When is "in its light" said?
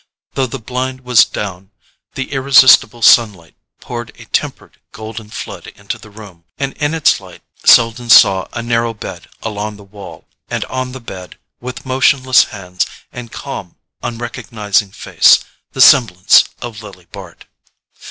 6.77-7.43